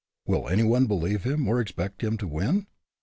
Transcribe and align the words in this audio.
Will 0.25 0.47
anyone 0.49 0.87
believe 0.87 1.27
in 1.27 1.33
him 1.33 1.47
or 1.47 1.61
expect 1.61 2.01
him 2.03 2.17
to 2.17 2.27
win? 2.27 2.65